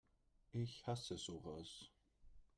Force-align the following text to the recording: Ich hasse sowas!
Ich 0.53 0.87
hasse 0.87 1.15
sowas! 1.15 1.91